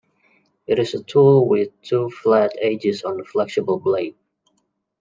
[0.65, 4.15] It is a tool with two flat edges on a flexible blade.